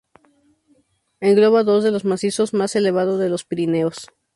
Engloba 1.19 1.61
dos 1.63 1.83
de 1.83 1.91
los 1.91 2.05
macizos 2.05 2.55
más 2.55 2.75
elevado 2.75 3.19
de 3.19 3.29
los 3.29 3.45
Pirineos. 3.45 4.09